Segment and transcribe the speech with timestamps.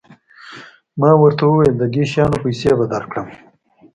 [0.99, 3.27] ما ورته وویل د دې شیانو پیسې به درکړم.